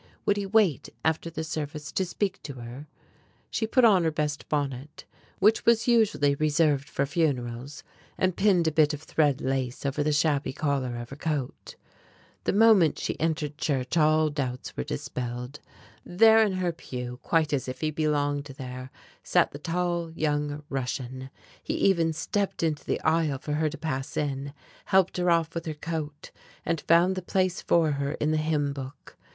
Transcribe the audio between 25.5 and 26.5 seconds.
with her coat,